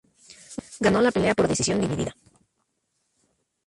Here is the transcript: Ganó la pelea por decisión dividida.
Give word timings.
Ganó 0.79 0.99
la 0.99 1.11
pelea 1.11 1.35
por 1.35 1.47
decisión 1.47 1.79
dividida. 1.79 2.15